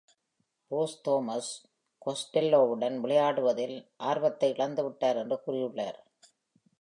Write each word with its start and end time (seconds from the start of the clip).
Bruce 0.71 0.95
Thomas 1.01 1.51
கோஸ்டெல்லோவுடன் 2.05 2.97
விளையாடுவதில் 2.99 3.75
ஆர்வத்தை 3.97 4.49
இழந்துவிட்டார் 4.53 5.15
என்று 5.15 5.37
கூறியுள்ளார். 5.47 5.99